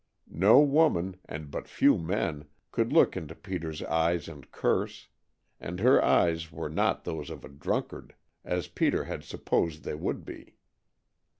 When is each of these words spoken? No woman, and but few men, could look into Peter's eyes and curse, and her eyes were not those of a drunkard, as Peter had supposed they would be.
No 0.31 0.59
woman, 0.61 1.17
and 1.25 1.51
but 1.51 1.67
few 1.67 1.95
men, 1.95 2.45
could 2.71 2.91
look 2.91 3.15
into 3.15 3.35
Peter's 3.35 3.83
eyes 3.83 4.27
and 4.27 4.51
curse, 4.51 5.09
and 5.59 5.79
her 5.79 6.03
eyes 6.03 6.51
were 6.51 6.69
not 6.71 7.03
those 7.03 7.29
of 7.29 7.45
a 7.45 7.49
drunkard, 7.49 8.15
as 8.43 8.67
Peter 8.67 9.03
had 9.03 9.23
supposed 9.23 9.83
they 9.83 9.93
would 9.93 10.25
be. 10.25 10.55